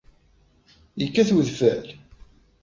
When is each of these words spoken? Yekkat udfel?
Yekkat 1.01 1.29
udfel? 1.37 1.85